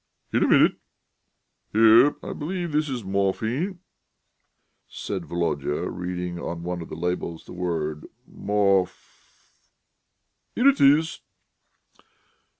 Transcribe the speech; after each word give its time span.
"In 0.33 0.41
a 0.43 0.47
minute.... 0.47 0.79
Here, 1.73 2.15
I 2.23 2.33
believe 2.33 2.71
this 2.71 2.89
is 2.89 3.03
morphine," 3.03 3.81
said 4.87 5.27
Volodya, 5.27 5.91
reading 5.91 6.39
on 6.39 6.63
one 6.63 6.81
of 6.81 6.89
the 6.89 6.95
labels 6.95 7.45
the 7.45 7.53
word 7.53 8.07
"morph...." 8.27 8.95
"Here 10.55 10.67
it 10.69 10.81
is!" 10.81 11.19